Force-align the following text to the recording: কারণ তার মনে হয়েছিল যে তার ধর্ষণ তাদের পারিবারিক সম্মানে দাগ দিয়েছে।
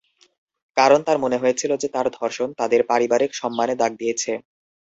কারণ 0.77 0.99
তার 1.07 1.17
মনে 1.19 1.37
হয়েছিল 1.37 1.71
যে 1.77 1.87
তার 1.95 2.07
ধর্ষণ 2.17 2.49
তাদের 2.59 2.81
পারিবারিক 2.89 3.31
সম্মানে 3.35 3.73
দাগ 3.81 3.91
দিয়েছে। 4.01 4.31